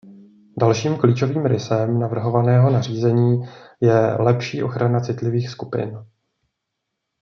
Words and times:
Dalším 0.59 0.97
klíčovým 0.97 1.45
rysem 1.45 1.99
navrhovaného 1.99 2.69
nařízení 2.69 3.41
je 3.81 3.95
lepší 4.13 4.63
ochrana 4.63 4.99
citlivých 4.99 5.49
skupin. 5.49 5.99